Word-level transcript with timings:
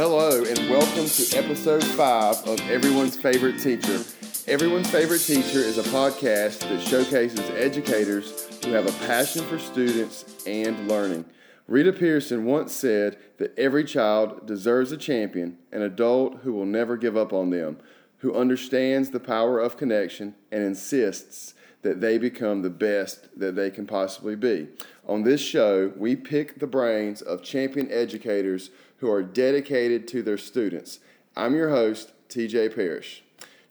Hello, 0.00 0.42
and 0.42 0.70
welcome 0.70 1.06
to 1.06 1.36
episode 1.36 1.84
five 1.84 2.34
of 2.48 2.58
Everyone's 2.70 3.20
Favorite 3.20 3.60
Teacher. 3.60 4.02
Everyone's 4.46 4.88
Favorite 4.90 5.18
Teacher 5.18 5.58
is 5.58 5.76
a 5.76 5.82
podcast 5.82 6.60
that 6.60 6.80
showcases 6.80 7.38
educators 7.50 8.48
who 8.64 8.72
have 8.72 8.86
a 8.86 9.06
passion 9.06 9.44
for 9.44 9.58
students 9.58 10.24
and 10.46 10.88
learning. 10.88 11.26
Rita 11.68 11.92
Pierson 11.92 12.46
once 12.46 12.72
said 12.72 13.18
that 13.36 13.52
every 13.58 13.84
child 13.84 14.46
deserves 14.46 14.90
a 14.90 14.96
champion, 14.96 15.58
an 15.70 15.82
adult 15.82 16.38
who 16.44 16.54
will 16.54 16.64
never 16.64 16.96
give 16.96 17.18
up 17.18 17.34
on 17.34 17.50
them, 17.50 17.76
who 18.20 18.34
understands 18.34 19.10
the 19.10 19.20
power 19.20 19.60
of 19.60 19.76
connection 19.76 20.34
and 20.50 20.62
insists 20.62 21.52
that 21.82 22.00
they 22.00 22.16
become 22.16 22.62
the 22.62 22.70
best 22.70 23.28
that 23.38 23.54
they 23.54 23.70
can 23.70 23.86
possibly 23.86 24.34
be. 24.34 24.68
On 25.06 25.24
this 25.24 25.40
show, 25.40 25.92
we 25.96 26.16
pick 26.16 26.58
the 26.58 26.66
brains 26.66 27.20
of 27.20 27.42
champion 27.42 27.90
educators 27.90 28.70
who 29.00 29.10
are 29.10 29.22
dedicated 29.22 30.06
to 30.06 30.22
their 30.22 30.36
students. 30.36 31.00
I'm 31.34 31.54
your 31.54 31.70
host, 31.70 32.12
TJ 32.28 32.74
Parrish. 32.74 33.22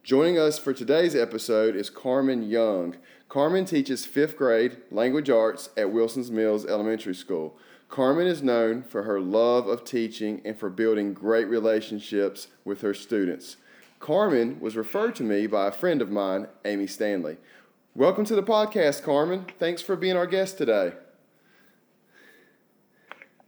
Joining 0.03 0.39
us 0.39 0.57
for 0.57 0.73
today's 0.73 1.15
episode 1.15 1.75
is 1.75 1.91
Carmen 1.91 2.41
Young. 2.41 2.95
Carmen 3.27 3.65
teaches 3.65 4.07
fifth 4.07 4.35
grade 4.37 4.77
language 4.89 5.29
arts 5.29 5.69
at 5.77 5.91
Wilson's 5.91 6.31
Mills 6.31 6.65
Elementary 6.65 7.13
School. 7.13 7.55
Carmen 7.89 8.25
is 8.25 8.41
known 8.41 8.81
for 8.81 9.03
her 9.03 9.21
love 9.21 9.67
of 9.67 9.83
teaching 9.83 10.41
and 10.43 10.57
for 10.57 10.69
building 10.69 11.13
great 11.13 11.47
relationships 11.47 12.47
with 12.65 12.81
her 12.81 12.95
students. 12.95 13.57
Carmen 13.99 14.59
was 14.59 14.75
referred 14.75 15.13
to 15.15 15.23
me 15.23 15.45
by 15.45 15.67
a 15.67 15.71
friend 15.71 16.01
of 16.01 16.09
mine, 16.09 16.47
Amy 16.65 16.87
Stanley. 16.87 17.37
Welcome 17.93 18.25
to 18.25 18.35
the 18.35 18.41
podcast, 18.41 19.03
Carmen. 19.03 19.45
Thanks 19.59 19.83
for 19.83 19.95
being 19.95 20.17
our 20.17 20.27
guest 20.27 20.57
today. 20.57 20.93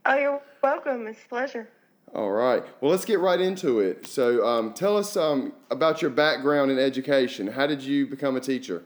Oh, 0.04 0.16
you're 0.16 0.42
welcome. 0.62 1.06
It's 1.06 1.22
a 1.24 1.28
pleasure. 1.28 1.68
All 2.14 2.30
right. 2.30 2.62
Well, 2.80 2.90
let's 2.90 3.04
get 3.04 3.20
right 3.20 3.40
into 3.40 3.80
it. 3.80 4.06
So, 4.06 4.44
um, 4.46 4.74
tell 4.74 4.96
us 4.96 5.16
um, 5.16 5.52
about 5.70 6.02
your 6.02 6.10
background 6.10 6.70
in 6.70 6.78
education. 6.78 7.46
How 7.46 7.66
did 7.66 7.80
you 7.82 8.06
become 8.06 8.36
a 8.36 8.40
teacher? 8.40 8.82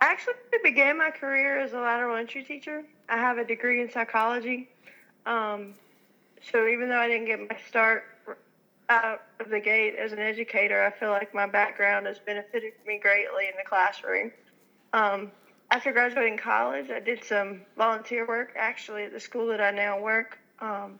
I 0.00 0.06
actually 0.06 0.34
began 0.62 0.98
my 0.98 1.10
career 1.10 1.58
as 1.58 1.72
a 1.72 1.80
lateral 1.80 2.16
entry 2.16 2.44
teacher. 2.44 2.84
I 3.08 3.16
have 3.16 3.38
a 3.38 3.44
degree 3.44 3.80
in 3.80 3.90
psychology. 3.90 4.68
Um, 5.24 5.74
so, 6.52 6.68
even 6.68 6.90
though 6.90 6.98
I 6.98 7.08
didn't 7.08 7.26
get 7.26 7.40
my 7.40 7.56
start 7.66 8.04
out 8.90 9.22
of 9.40 9.48
the 9.48 9.60
gate 9.60 9.94
as 9.96 10.12
an 10.12 10.18
educator, 10.18 10.84
I 10.84 10.90
feel 10.90 11.08
like 11.08 11.34
my 11.34 11.46
background 11.46 12.06
has 12.06 12.18
benefited 12.18 12.74
me 12.86 13.00
greatly 13.02 13.46
in 13.46 13.54
the 13.56 13.66
classroom. 13.66 14.30
After 15.70 15.92
graduating 15.92 16.36
college, 16.38 16.90
I 16.90 17.00
did 17.00 17.24
some 17.24 17.62
volunteer 17.76 18.26
work 18.26 18.52
actually 18.56 19.04
at 19.04 19.12
the 19.12 19.20
school 19.20 19.48
that 19.48 19.60
I 19.60 19.70
now 19.70 20.00
work 20.00 20.38
um, 20.60 20.98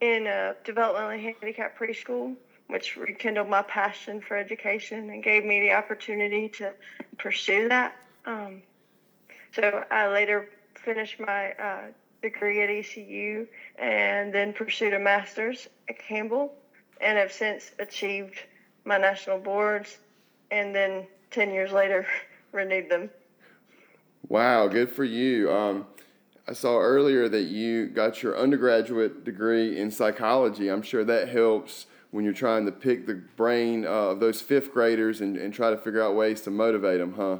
in 0.00 0.26
a 0.26 0.54
developmentally 0.64 1.22
handicapped 1.22 1.78
preschool, 1.78 2.34
which 2.68 2.96
rekindled 2.96 3.48
my 3.48 3.62
passion 3.62 4.20
for 4.20 4.36
education 4.36 5.10
and 5.10 5.22
gave 5.22 5.44
me 5.44 5.60
the 5.60 5.72
opportunity 5.72 6.48
to 6.48 6.72
pursue 7.18 7.68
that. 7.68 7.96
Um, 8.26 8.62
so 9.52 9.84
I 9.90 10.08
later 10.08 10.48
finished 10.74 11.20
my 11.20 11.52
uh, 11.52 11.80
degree 12.22 12.62
at 12.62 12.70
ECU 12.70 13.46
and 13.78 14.32
then 14.32 14.52
pursued 14.52 14.94
a 14.94 14.98
master's 14.98 15.68
at 15.88 15.98
Campbell 15.98 16.52
and 17.00 17.16
have 17.18 17.32
since 17.32 17.70
achieved 17.78 18.38
my 18.84 18.98
national 18.98 19.38
boards 19.38 19.98
and 20.50 20.74
then 20.74 21.06
10 21.30 21.52
years 21.52 21.72
later 21.72 22.06
renewed 22.52 22.88
them. 22.88 23.10
Wow, 24.26 24.68
good 24.68 24.90
for 24.90 25.04
you. 25.04 25.50
Um, 25.52 25.86
I 26.46 26.54
saw 26.54 26.78
earlier 26.78 27.28
that 27.28 27.44
you 27.44 27.88
got 27.88 28.22
your 28.22 28.38
undergraduate 28.38 29.24
degree 29.24 29.78
in 29.78 29.90
psychology. 29.90 30.70
I'm 30.70 30.82
sure 30.82 31.04
that 31.04 31.28
helps 31.28 31.86
when 32.10 32.24
you're 32.24 32.32
trying 32.32 32.64
to 32.66 32.72
pick 32.72 33.06
the 33.06 33.14
brain 33.14 33.84
of 33.84 34.18
those 34.18 34.40
fifth 34.40 34.72
graders 34.72 35.20
and, 35.20 35.36
and 35.36 35.52
try 35.52 35.70
to 35.70 35.76
figure 35.76 36.02
out 36.02 36.14
ways 36.14 36.40
to 36.42 36.50
motivate 36.50 37.00
them, 37.00 37.12
huh? 37.14 37.38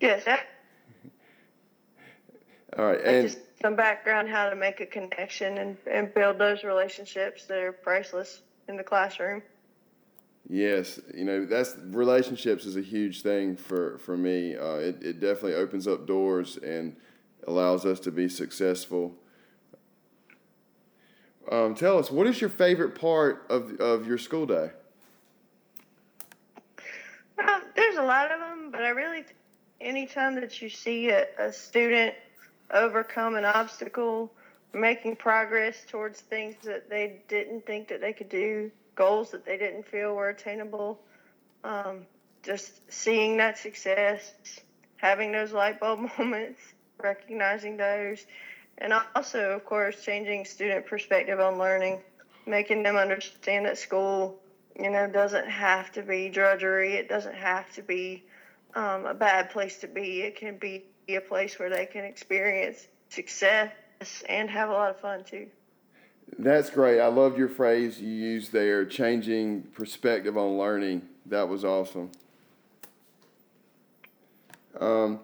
Yes. 0.00 0.24
That, 0.24 0.46
All 2.78 2.84
right. 2.86 3.00
And 3.00 3.28
just 3.28 3.40
some 3.60 3.74
background 3.74 4.28
how 4.28 4.48
to 4.48 4.54
make 4.54 4.80
a 4.80 4.86
connection 4.86 5.58
and, 5.58 5.76
and 5.90 6.14
build 6.14 6.38
those 6.38 6.62
relationships 6.62 7.46
that 7.46 7.58
are 7.58 7.72
priceless 7.72 8.42
in 8.68 8.76
the 8.76 8.84
classroom. 8.84 9.42
Yes, 10.50 10.98
you 11.14 11.24
know 11.24 11.44
that's 11.44 11.76
relationships 11.88 12.64
is 12.64 12.76
a 12.76 12.80
huge 12.80 13.20
thing 13.22 13.54
for 13.54 13.98
for 13.98 14.16
me. 14.16 14.56
Uh, 14.56 14.76
it 14.76 15.02
it 15.02 15.20
definitely 15.20 15.54
opens 15.54 15.86
up 15.86 16.06
doors 16.06 16.56
and 16.56 16.96
allows 17.46 17.84
us 17.84 18.00
to 18.00 18.10
be 18.10 18.30
successful. 18.30 19.14
Um, 21.52 21.74
tell 21.74 21.98
us 21.98 22.10
what 22.10 22.26
is 22.26 22.40
your 22.40 22.48
favorite 22.48 22.98
part 22.98 23.44
of 23.50 23.78
of 23.78 24.06
your 24.06 24.16
school 24.16 24.46
day? 24.46 24.70
Well, 27.36 27.60
there's 27.76 27.96
a 27.96 28.02
lot 28.02 28.32
of 28.32 28.40
them, 28.40 28.70
but 28.70 28.82
I 28.82 28.88
really, 28.88 29.24
anytime 29.82 30.34
that 30.36 30.62
you 30.62 30.70
see 30.70 31.10
a, 31.10 31.26
a 31.38 31.52
student 31.52 32.14
overcome 32.72 33.36
an 33.36 33.44
obstacle, 33.44 34.32
making 34.72 35.16
progress 35.16 35.84
towards 35.86 36.22
things 36.22 36.56
that 36.64 36.88
they 36.88 37.20
didn't 37.28 37.66
think 37.66 37.88
that 37.88 38.00
they 38.00 38.14
could 38.14 38.30
do, 38.30 38.70
goals 38.98 39.30
that 39.30 39.46
they 39.46 39.56
didn't 39.56 39.86
feel 39.86 40.14
were 40.14 40.28
attainable. 40.28 41.00
Um, 41.62 42.04
just 42.42 42.80
seeing 42.92 43.36
that 43.36 43.56
success, 43.56 44.34
having 44.96 45.32
those 45.32 45.52
light 45.52 45.78
bulb 45.78 46.00
moments, 46.18 46.60
recognizing 47.02 47.76
those, 47.76 48.26
and 48.78 48.92
also, 49.14 49.50
of 49.52 49.64
course, 49.64 50.02
changing 50.02 50.44
student 50.44 50.86
perspective 50.86 51.40
on 51.40 51.58
learning, 51.58 52.00
making 52.46 52.82
them 52.82 52.96
understand 52.96 53.66
that 53.66 53.78
school, 53.78 54.40
you 54.78 54.90
know, 54.90 55.06
doesn't 55.06 55.48
have 55.48 55.90
to 55.92 56.02
be 56.02 56.28
drudgery. 56.28 56.94
It 56.94 57.08
doesn't 57.08 57.34
have 57.34 57.72
to 57.74 57.82
be 57.82 58.24
um, 58.74 59.06
a 59.06 59.14
bad 59.14 59.50
place 59.50 59.78
to 59.78 59.88
be. 59.88 60.22
It 60.22 60.36
can 60.36 60.58
be 60.58 60.84
a 61.08 61.20
place 61.20 61.58
where 61.58 61.70
they 61.70 61.86
can 61.86 62.04
experience 62.04 62.86
success 63.08 63.70
and 64.28 64.50
have 64.50 64.68
a 64.68 64.72
lot 64.72 64.90
of 64.90 65.00
fun 65.00 65.24
too. 65.24 65.48
That's 66.36 66.70
great. 66.70 67.00
I 67.00 67.06
loved 67.06 67.38
your 67.38 67.48
phrase 67.48 68.00
you 68.00 68.12
used 68.12 68.52
there, 68.52 68.84
changing 68.84 69.62
perspective 69.74 70.36
on 70.36 70.58
learning. 70.58 71.02
That 71.26 71.48
was 71.48 71.64
awesome. 71.64 72.10
Um, 74.78 75.20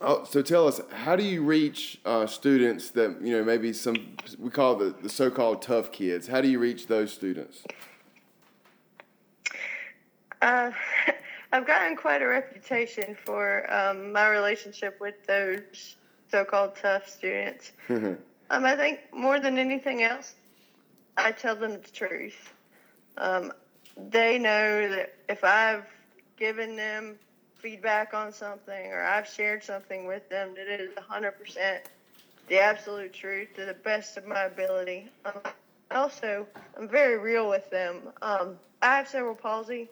oh, 0.00 0.24
so 0.24 0.42
tell 0.42 0.68
us, 0.68 0.80
how 0.92 1.16
do 1.16 1.24
you 1.24 1.42
reach 1.42 2.00
uh, 2.04 2.26
students 2.26 2.90
that 2.90 3.20
you 3.22 3.36
know 3.36 3.44
maybe 3.44 3.72
some 3.72 4.16
we 4.38 4.50
call 4.50 4.76
the, 4.76 4.94
the 5.02 5.08
so-called 5.08 5.62
tough 5.62 5.90
kids? 5.90 6.28
How 6.28 6.40
do 6.40 6.48
you 6.48 6.58
reach 6.58 6.86
those 6.86 7.12
students? 7.12 7.64
Uh, 10.40 10.70
I've 11.52 11.66
gotten 11.66 11.96
quite 11.96 12.22
a 12.22 12.28
reputation 12.28 13.16
for 13.24 13.70
um, 13.72 14.12
my 14.12 14.28
relationship 14.28 15.00
with 15.00 15.26
those 15.26 15.96
so-called 16.30 16.76
tough 16.76 17.08
students. 17.08 17.72
um, 18.50 18.64
I 18.64 18.76
think 18.76 19.00
more 19.12 19.38
than 19.38 19.58
anything 19.58 20.02
else, 20.02 20.34
I 21.16 21.32
tell 21.32 21.54
them 21.54 21.72
the 21.72 21.90
truth. 21.90 22.52
Um, 23.16 23.52
they 23.96 24.38
know 24.38 24.88
that 24.88 25.14
if 25.28 25.44
I've 25.44 25.86
given 26.36 26.76
them 26.76 27.16
feedback 27.56 28.12
on 28.14 28.32
something 28.32 28.86
or 28.92 29.02
I've 29.02 29.28
shared 29.28 29.62
something 29.62 30.06
with 30.06 30.28
them 30.28 30.54
that 30.56 30.66
it 30.66 30.80
is 30.80 30.90
100% 30.94 31.80
the 32.48 32.58
absolute 32.58 33.12
truth 33.12 33.48
to 33.54 33.64
the 33.64 33.74
best 33.74 34.16
of 34.16 34.26
my 34.26 34.44
ability. 34.44 35.08
Um, 35.24 35.40
also, 35.92 36.46
I'm 36.76 36.88
very 36.88 37.18
real 37.18 37.48
with 37.48 37.68
them. 37.70 38.00
Um, 38.22 38.56
I 38.82 38.96
have 38.96 39.08
cerebral 39.08 39.36
palsy, 39.36 39.88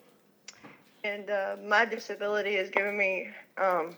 and 1.03 1.29
uh, 1.29 1.55
my 1.63 1.85
disability 1.85 2.55
has 2.55 2.69
given 2.69 2.97
me 2.97 3.29
um, 3.57 3.95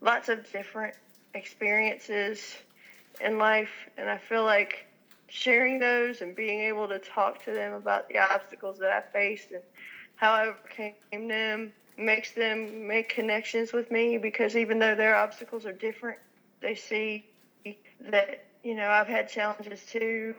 lots 0.00 0.28
of 0.28 0.50
different 0.50 0.94
experiences 1.34 2.56
in 3.20 3.38
life, 3.38 3.70
and 3.96 4.08
I 4.08 4.18
feel 4.18 4.44
like 4.44 4.86
sharing 5.28 5.78
those 5.78 6.20
and 6.20 6.36
being 6.36 6.60
able 6.60 6.88
to 6.88 6.98
talk 6.98 7.42
to 7.44 7.52
them 7.52 7.72
about 7.72 8.08
the 8.08 8.18
obstacles 8.18 8.78
that 8.78 8.90
I 8.92 9.00
faced 9.12 9.50
and 9.50 9.62
how 10.16 10.32
I 10.32 10.46
overcame 10.48 11.28
them 11.28 11.72
makes 11.96 12.32
them 12.32 12.86
make 12.86 13.08
connections 13.08 13.72
with 13.72 13.90
me 13.90 14.18
because 14.18 14.56
even 14.56 14.78
though 14.78 14.94
their 14.94 15.16
obstacles 15.16 15.66
are 15.66 15.72
different, 15.72 16.18
they 16.60 16.74
see 16.74 17.24
that 18.10 18.44
you 18.62 18.74
know 18.74 18.88
I've 18.88 19.08
had 19.08 19.28
challenges 19.28 19.84
too, 19.86 20.34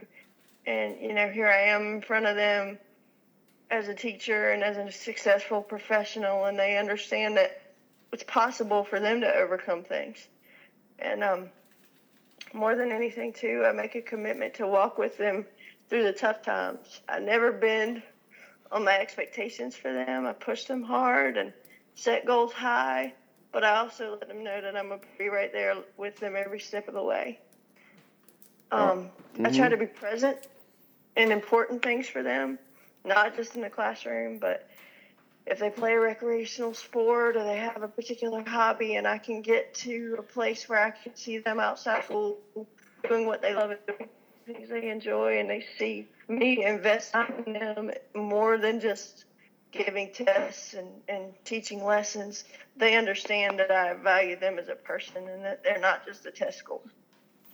and 0.66 1.00
you 1.02 1.14
know 1.14 1.30
here 1.30 1.48
I 1.48 1.70
am 1.70 1.96
in 1.96 2.02
front 2.02 2.26
of 2.26 2.36
them 2.36 2.78
as 3.70 3.88
a 3.88 3.96
teacher 3.96 4.52
and 4.52 4.64
as 4.64 4.78
a 4.78 4.92
successful 4.92 5.62
professional, 5.62 6.46
and 6.46 6.58
they 6.58 6.78
understand 6.78 7.38
that 7.38 7.62
it's 8.12 8.24
possible 8.24 8.84
for 8.84 9.00
them 9.00 9.22
to 9.22 9.34
overcome 9.34 9.84
things. 9.84 10.28
And 11.00 11.24
um, 11.24 11.50
more 12.54 12.76
than 12.76 12.92
anything, 12.92 13.34
too, 13.34 13.64
I 13.68 13.72
make 13.72 13.96
a 13.96 14.02
commitment 14.02 14.54
to 14.56 14.68
walk 14.68 14.98
with 14.98 15.18
them 15.18 15.46
through 15.90 16.04
the 16.04 16.14
tough 16.14 16.42
times. 16.42 17.02
I 17.10 17.20
never 17.20 17.52
bend 17.52 18.04
on 18.72 18.84
my 18.84 18.98
expectations 18.98 19.76
for 19.76 19.94
them. 19.94 20.26
I 20.26 20.34
push 20.34 20.66
them 20.66 20.84
hard 20.84 21.38
and 21.38 21.54
set 21.96 22.26
goals 22.26 22.54
high, 22.54 23.14
but 23.52 23.64
I 23.64 23.78
also 23.78 24.12
let 24.12 24.28
them 24.28 24.44
know 24.44 24.62
that 24.62 24.76
I'm 24.76 24.88
going 24.88 25.00
to 25.00 25.06
be 25.18 25.30
right 25.30 25.52
there 25.52 25.76
with 25.98 26.18
them 26.18 26.36
every 26.36 26.60
step 26.60 26.88
of 26.88 26.94
the 26.94 27.04
way. 27.04 27.40
Um, 28.72 29.10
mm-hmm. 29.36 29.46
I 29.46 29.52
try 29.52 29.70
to 29.70 29.78
be 29.78 29.86
present 29.86 30.48
in 31.16 31.32
important 31.32 31.84
things 31.84 32.08
for 32.08 32.24
them, 32.24 32.58
not 33.06 33.36
just 33.36 33.56
in 33.56 33.62
the 33.62 33.70
classroom, 33.70 34.40
but 34.40 34.68
if 35.46 35.60
they 35.60 35.70
play 35.70 35.94
a 35.94 36.00
recreational 36.00 36.74
sport 36.74 37.36
or 37.36 37.44
they 37.44 37.58
have 37.58 37.82
a 37.84 37.88
particular 37.88 38.44
hobby 38.48 38.96
and 38.96 39.08
I 39.08 39.18
can 39.18 39.42
get 39.42 39.74
to 39.76 40.16
a 40.20 40.22
place 40.22 40.70
where 40.70 40.80
I 40.80 40.92
can 40.92 41.16
see 41.16 41.40
them 41.40 41.60
outside 41.60 42.06
school 42.06 42.40
doing 43.08 43.26
what 43.26 43.42
they 43.42 43.54
love 43.54 43.72
and 43.72 43.80
doing 43.86 44.10
things 44.46 44.70
they 44.70 44.90
enjoy 44.90 45.40
and 45.40 45.50
they 45.50 45.66
see 45.78 46.08
me 46.28 46.66
invest 46.66 47.14
in 47.46 47.54
them 47.54 47.92
more 48.16 48.58
than 48.58 48.80
just 48.80 49.26
giving 49.72 50.12
tests 50.14 50.76
and, 50.76 50.88
and 51.08 51.34
teaching 51.44 51.84
lessons, 51.84 52.46
they 52.78 52.96
understand 52.96 53.60
that 53.60 53.72
I 53.72 53.94
value 53.96 54.40
them 54.40 54.60
as 54.60 54.70
a 54.70 54.76
person 54.76 55.28
and 55.28 55.44
that 55.44 55.64
they're 55.64 55.80
not 55.80 56.06
just 56.06 56.26
a 56.26 56.32
test 56.32 56.60
score. 56.60 56.82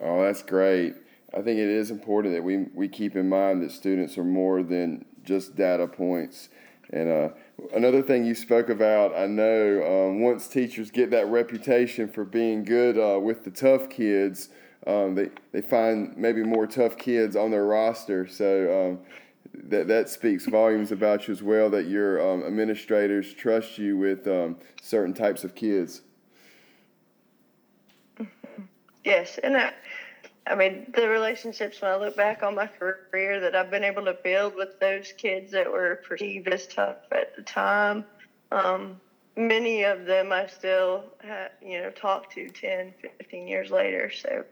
Oh, 0.01 0.21
that's 0.23 0.43
great. 0.43 0.95
I 1.33 1.41
think 1.41 1.59
it 1.59 1.69
is 1.69 1.91
important 1.91 2.33
that 2.33 2.43
we, 2.43 2.65
we 2.73 2.87
keep 2.87 3.15
in 3.15 3.29
mind 3.29 3.61
that 3.63 3.71
students 3.71 4.17
are 4.17 4.23
more 4.23 4.63
than 4.63 5.05
just 5.23 5.55
data 5.55 5.87
points. 5.87 6.49
And 6.91 7.09
uh, 7.09 7.29
another 7.73 8.01
thing 8.01 8.25
you 8.25 8.35
spoke 8.35 8.69
about, 8.69 9.15
I 9.15 9.25
know 9.25 10.09
um, 10.09 10.21
once 10.21 10.47
teachers 10.47 10.91
get 10.91 11.11
that 11.11 11.27
reputation 11.27 12.07
for 12.07 12.25
being 12.25 12.63
good 12.63 12.97
uh, 12.97 13.19
with 13.19 13.43
the 13.43 13.51
tough 13.51 13.89
kids, 13.89 14.49
um, 14.87 15.15
they, 15.15 15.29
they 15.51 15.61
find 15.61 16.15
maybe 16.17 16.43
more 16.43 16.67
tough 16.67 16.97
kids 16.97 17.35
on 17.35 17.51
their 17.51 17.65
roster. 17.65 18.27
So 18.27 18.91
um, 18.91 18.99
that, 19.69 19.87
that 19.87 20.09
speaks 20.09 20.45
volumes 20.45 20.91
about 20.91 21.27
you 21.27 21.33
as 21.33 21.43
well, 21.43 21.69
that 21.69 21.87
your 21.87 22.21
um, 22.21 22.43
administrators 22.43 23.33
trust 23.33 23.77
you 23.77 23.97
with 23.97 24.27
um, 24.27 24.57
certain 24.81 25.13
types 25.13 25.43
of 25.43 25.55
kids. 25.55 26.01
Yes, 29.03 29.39
and 29.43 29.55
I, 29.57 29.73
I 30.49 30.55
mean, 30.55 30.91
the 30.95 31.07
relationships 31.07 31.79
when 31.79 31.91
I 31.91 31.95
look 31.97 32.17
back 32.17 32.41
on 32.41 32.55
my 32.55 32.67
career 32.67 33.39
that 33.39 33.55
I've 33.55 33.69
been 33.69 33.83
able 33.83 34.05
to 34.05 34.13
build 34.13 34.55
with 34.55 34.79
those 34.79 35.11
kids 35.11 35.51
that 35.51 35.71
were 35.71 36.01
perceived 36.07 36.47
as 36.47 36.65
tough 36.65 36.97
at 37.11 37.35
the 37.35 37.43
time, 37.43 38.03
um, 38.51 38.99
many 39.35 39.83
of 39.83 40.05
them 40.05 40.31
I 40.31 40.47
still, 40.47 41.03
you 41.61 41.81
know, 41.81 41.91
talk 41.91 42.33
to 42.33 42.49
10, 42.49 42.93
15 43.19 43.47
years 43.47 43.69
later. 43.69 44.11
So 44.11 44.43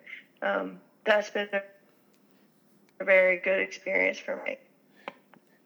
um, 0.44 0.80
that's 1.04 1.32
been 1.32 1.50
a 1.52 3.04
very 3.04 3.40
good 3.40 3.60
experience 3.60 4.20
for 4.20 4.42
me. 4.46 4.58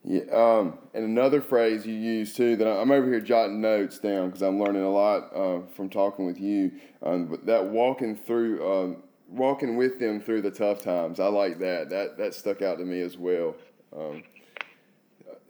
Yeah, 0.04 0.24
um, 0.32 0.80
and 0.94 1.06
another 1.06 1.42
phrase 1.42 1.86
you 1.86 1.94
use 1.94 2.34
too 2.34 2.56
that 2.56 2.68
I'm 2.68 2.90
over 2.90 3.06
here 3.06 3.20
jotting 3.20 3.62
notes 3.62 4.00
down 4.00 4.28
because 4.28 4.42
I'm 4.42 4.60
learning 4.60 4.82
a 4.82 4.90
lot 4.90 5.36
uh, 5.36 5.60
from 5.76 5.90
talking 5.90 6.26
with 6.26 6.40
you. 6.40 6.72
Um, 7.04 7.28
but 7.28 7.46
that 7.46 7.66
walking 7.66 8.16
through 8.16 8.68
um, 8.68 9.04
walking 9.32 9.78
with 9.78 10.00
them 10.00 10.20
through 10.20 10.42
the 10.42 10.52
tough 10.52 10.84
times. 10.84 11.20
I 11.20 11.28
like 11.28 11.60
that. 11.60 11.90
That 11.90 12.18
that 12.18 12.34
stuck 12.34 12.62
out 12.62 12.78
to 12.78 12.86
me 12.86 13.02
as 13.02 13.18
well. 13.18 13.56
Um, 13.96 14.24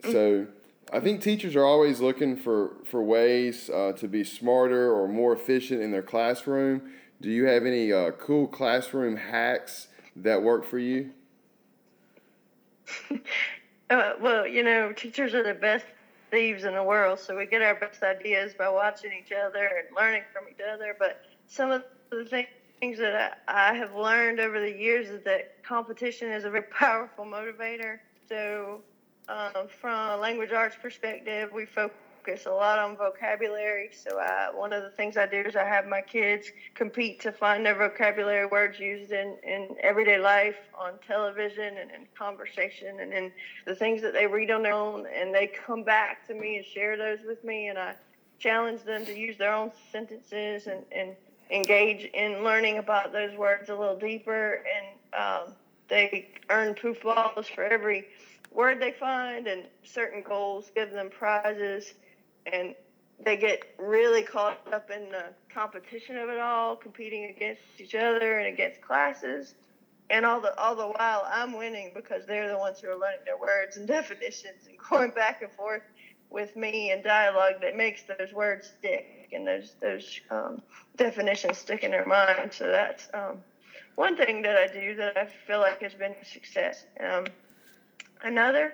so 0.10 0.48
I 0.94 1.00
think 1.00 1.22
teachers 1.22 1.56
are 1.56 1.66
always 1.66 2.00
looking 2.00 2.38
for 2.38 2.74
for 2.86 3.04
ways 3.04 3.69
uh, 3.69 3.94
to 3.94 4.07
be 4.07 4.24
smarter 4.24 4.92
or 4.92 5.07
more 5.07 5.33
efficient 5.33 5.81
in 5.81 5.92
their 5.92 6.04
classroom. 6.04 6.92
Do 7.22 7.30
you 7.30 7.45
have 7.45 7.66
any 7.66 7.94
uh, 7.94 8.12
cool 8.12 8.48
classroom 8.48 9.16
hacks 9.16 9.88
that 10.16 10.42
work 10.42 10.66
for 10.66 10.80
you? 10.80 11.12
uh, 13.89 14.13
well, 14.19 14.48
you 14.48 14.63
know, 14.63 14.92
teachers 14.92 15.34
are 15.36 15.44
the 15.44 15.54
best 15.54 15.86
thieves 16.31 16.63
in 16.63 16.74
the 16.74 16.84
world, 16.84 17.19
so 17.19 17.38
we 17.38 17.45
get 17.45 17.62
our 17.62 17.75
best 17.75 18.01
ideas 18.01 18.54
by 18.57 18.69
watching 18.69 19.12
each 19.13 19.31
other 19.31 19.66
and 19.66 19.95
learning 19.95 20.24
from 20.34 20.45
each 20.50 20.62
other. 20.74 20.95
But 20.98 21.24
some 21.48 21.69
of 21.69 21.84
the 22.10 22.25
things 22.25 22.48
things 22.81 22.98
that 22.98 23.38
I, 23.48 23.72
I 23.72 23.74
have 23.75 23.94
learned 23.95 24.39
over 24.39 24.60
the 24.60 24.72
years 24.72 25.07
is 25.07 25.24
that 25.24 25.63
competition 25.63 26.31
is 26.31 26.44
a 26.44 26.50
very 26.50 26.63
powerful 26.72 27.25
motivator. 27.25 28.00
So, 28.28 28.81
um, 29.30 29.68
from 29.80 30.10
a 30.10 30.18
language 30.18 30.51
arts 30.51 30.75
perspective, 30.81 31.51
we 31.54 31.66
focus 31.66 32.48
a 32.48 32.51
lot 32.51 32.80
on 32.80 32.98
vocabulary. 32.98 33.92
So, 33.94 34.18
I, 34.18 34.50
one 34.54 34.74
of 34.74 34.81
the 34.81 34.89
things 34.89 35.16
I 35.16 35.28
do 35.28 35.42
is 35.42 35.56
I 35.56 35.63
have 35.63 35.86
my 35.86 36.01
kids 36.01 36.51
compete 36.74 37.19
to 37.22 37.31
find 37.31 37.63
their 37.63 37.78
vocabulary 37.78 38.48
words 38.48 38.80
used 38.80 39.12
in, 39.12 39.38
in 39.44 39.75
everyday 39.84 40.18
life, 40.18 40.57
on 40.77 40.94
television, 41.06 41.77
and 41.77 41.92
in 41.92 42.07
conversation, 42.18 43.00
and 43.00 43.13
in 43.13 43.31
the 43.68 43.75
things 43.75 44.01
that 44.01 44.13
they 44.13 44.25
read 44.25 44.50
on 44.50 44.63
their 44.63 44.74
own. 44.74 45.06
And 45.16 45.34
they 45.36 45.45
come 45.45 45.84
back 45.84 46.25
to 46.27 46.34
me 46.34 46.57
and 46.57 46.66
share 46.66 46.98
those 46.98 47.19
with 47.27 47.44
me, 47.44 47.68
and 47.68 47.77
I 47.77 47.94
challenge 48.39 48.81
them 48.81 49.06
to 49.06 49.16
use 49.16 49.38
their 49.38 49.54
own 49.54 49.72
sentences 49.92 50.66
and, 50.66 50.84
and 50.92 51.16
engage 51.51 52.06
in 52.13 52.44
learning 52.44 52.77
about 52.77 53.12
those 53.12 53.36
words 53.38 53.69
a 53.69 53.75
little 53.75 53.98
deeper, 53.98 54.63
and 54.75 55.21
um, 55.21 55.56
they 55.89 56.30
earn 56.50 56.74
proof 56.74 57.01
balls 57.03 57.48
for 57.48 57.63
every 57.63 58.07
word 58.51 58.80
they 58.81 58.92
find, 58.94 59.48
and 59.48 59.63
certain 59.83 60.24
goals 60.24 60.71
give 60.74 60.92
them 60.92 61.09
prizes, 61.09 61.94
and 62.51 62.74
they 63.24 63.38
get 63.38 63.62
really 63.77 64.24
caught 64.24 64.59
up 64.74 64.89
in 64.89 65.09
the 65.09 65.25
competition 65.53 66.18
of 66.18 66.30
it 66.30 66.39
all, 66.39 66.75
competing 66.75 67.25
against 67.25 67.62
each 67.77 67.95
other 67.95 68.39
and 68.39 68.48
against 68.48 68.81
classes. 68.81 69.53
And 70.09 70.25
all 70.25 70.42
the 70.42 70.57
all 70.59 70.75
the 70.75 70.88
while, 70.88 71.25
I'm 71.31 71.57
winning 71.57 71.92
because 71.95 72.25
they're 72.25 72.50
the 72.50 72.57
ones 72.57 72.80
who 72.80 72.89
are 72.89 73.00
learning 73.00 73.21
their 73.25 73.38
words 73.38 73.77
and 73.77 73.88
definitions 73.88 74.68
and 74.68 74.77
going 74.89 75.12
back 75.12 75.42
and 75.42 75.51
forth 75.51 75.83
with 76.30 76.56
me 76.56 76.92
in 76.92 77.01
dialogue 77.03 77.56
that 77.62 77.77
makes 77.77 78.03
those 78.03 78.33
words 78.33 78.74
stick 78.80 79.20
and 79.33 79.48
those 79.48 79.75
those 79.81 80.22
um, 80.30 80.62
definitions 80.98 81.57
stick 81.57 81.83
in 81.83 81.92
their 81.92 82.06
mind. 82.06 82.54
So 82.54 82.68
that's 82.68 83.10
um, 83.13 83.38
one 83.95 84.16
thing 84.16 84.42
that 84.44 84.57
I 84.57 84.68
do 84.68 84.95
that 84.95 85.18
I 85.18 85.25
feel 85.48 85.60
like 85.60 85.81
has 85.81 85.94
been 85.94 86.16
a 86.22 86.25
success. 86.25 86.86
Um, 87.00 87.25
another 88.24 88.74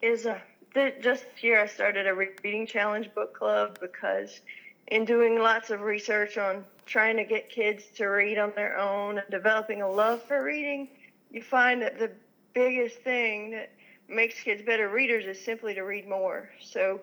is 0.00 0.26
uh, 0.26 0.38
th- 0.74 0.94
just 1.00 1.24
year 1.40 1.60
I 1.60 1.66
started 1.66 2.06
a 2.06 2.14
reading 2.14 2.66
challenge 2.66 3.12
book 3.14 3.34
club 3.34 3.78
because 3.80 4.40
in 4.88 5.04
doing 5.04 5.38
lots 5.38 5.70
of 5.70 5.80
research 5.80 6.36
on 6.38 6.64
trying 6.86 7.16
to 7.16 7.24
get 7.24 7.48
kids 7.48 7.84
to 7.96 8.06
read 8.06 8.38
on 8.38 8.52
their 8.56 8.76
own 8.76 9.18
and 9.18 9.30
developing 9.30 9.82
a 9.82 9.88
love 9.88 10.22
for 10.22 10.42
reading, 10.42 10.88
you 11.30 11.42
find 11.42 11.80
that 11.82 11.98
the 11.98 12.10
biggest 12.52 12.98
thing 12.98 13.52
that 13.52 13.70
makes 14.08 14.40
kids 14.40 14.62
better 14.62 14.88
readers 14.88 15.24
is 15.24 15.42
simply 15.42 15.74
to 15.74 15.82
read 15.82 16.08
more. 16.08 16.50
So, 16.60 17.00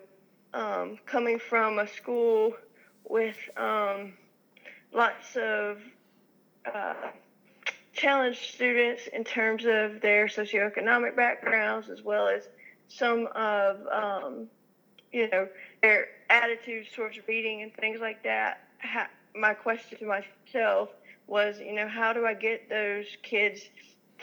um, 0.52 0.98
coming 1.06 1.38
from 1.38 1.78
a 1.78 1.88
school 1.88 2.54
with 3.10 3.36
um, 3.56 4.14
lots 4.92 5.36
of 5.36 5.78
uh, 6.72 6.94
challenged 7.92 8.40
students 8.54 9.08
in 9.12 9.24
terms 9.24 9.64
of 9.64 10.00
their 10.00 10.26
socioeconomic 10.26 11.16
backgrounds, 11.16 11.90
as 11.90 12.02
well 12.02 12.28
as 12.28 12.48
some 12.88 13.28
of 13.34 13.78
um, 13.92 14.46
you 15.12 15.28
know 15.30 15.48
their 15.82 16.08
attitudes 16.28 16.88
towards 16.94 17.18
reading 17.28 17.62
and 17.62 17.74
things 17.74 18.00
like 18.00 18.22
that. 18.22 18.60
my 19.34 19.54
question 19.54 19.98
to 19.98 20.06
myself 20.06 20.88
was, 21.26 21.58
you 21.60 21.74
know, 21.74 21.88
how 21.88 22.12
do 22.12 22.26
I 22.26 22.34
get 22.34 22.68
those 22.68 23.06
kids 23.22 23.62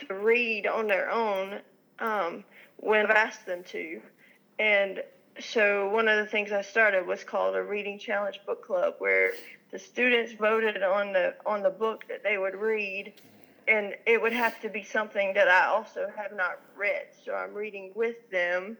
to 0.06 0.14
read 0.14 0.66
on 0.66 0.86
their 0.86 1.10
own 1.10 1.60
um, 1.98 2.44
when 2.76 3.06
I've 3.06 3.10
asked 3.10 3.46
them 3.46 3.64
to. 3.64 4.00
And 4.58 5.02
so 5.40 5.88
one 5.90 6.08
of 6.08 6.16
the 6.24 6.30
things 6.30 6.52
I 6.52 6.62
started 6.62 7.06
was 7.06 7.24
called 7.24 7.56
a 7.56 7.62
reading 7.62 7.98
challenge 7.98 8.40
book 8.46 8.64
club, 8.64 8.94
where 8.98 9.32
the 9.70 9.78
students 9.78 10.32
voted 10.32 10.82
on 10.82 11.12
the 11.12 11.34
on 11.46 11.62
the 11.62 11.70
book 11.70 12.04
that 12.08 12.22
they 12.22 12.38
would 12.38 12.54
read, 12.54 13.12
and 13.66 13.94
it 14.06 14.20
would 14.20 14.32
have 14.32 14.60
to 14.62 14.68
be 14.68 14.82
something 14.82 15.34
that 15.34 15.48
I 15.48 15.66
also 15.66 16.10
have 16.16 16.34
not 16.36 16.60
read. 16.76 17.06
So 17.24 17.34
I'm 17.34 17.54
reading 17.54 17.92
with 17.94 18.16
them, 18.30 18.76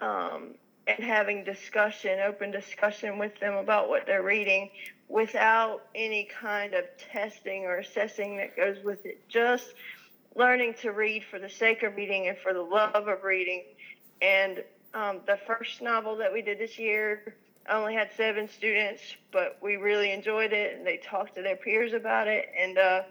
um, 0.00 0.54
and 0.86 1.04
having 1.04 1.44
discussion, 1.44 2.20
open 2.20 2.50
discussion 2.50 3.18
with 3.18 3.38
them 3.40 3.54
about 3.54 3.88
what 3.88 4.06
they're 4.06 4.22
reading, 4.22 4.70
without 5.08 5.82
any 5.94 6.28
kind 6.40 6.74
of 6.74 6.84
testing 7.12 7.64
or 7.64 7.76
assessing 7.76 8.36
that 8.38 8.56
goes 8.56 8.82
with 8.84 9.04
it. 9.04 9.28
Just 9.28 9.74
learning 10.34 10.74
to 10.80 10.90
read 10.90 11.24
for 11.24 11.38
the 11.38 11.50
sake 11.50 11.82
of 11.82 11.94
reading 11.96 12.28
and 12.28 12.38
for 12.38 12.54
the 12.54 12.62
love 12.62 13.08
of 13.08 13.22
reading. 13.22 13.62
And 14.22 14.62
um, 14.94 15.20
the 15.26 15.38
first 15.46 15.82
novel 15.82 16.16
that 16.16 16.32
we 16.32 16.42
did 16.42 16.58
this 16.58 16.78
year 16.78 17.36
only 17.68 17.94
had 17.94 18.10
seven 18.16 18.48
students, 18.48 19.02
but 19.30 19.58
we 19.62 19.76
really 19.76 20.10
enjoyed 20.12 20.52
it, 20.52 20.76
and 20.76 20.86
they 20.86 20.96
talked 20.98 21.34
to 21.36 21.42
their 21.42 21.56
peers 21.56 21.92
about 21.92 22.28
it. 22.28 22.46
And 22.58 22.76
uh, 22.76 23.02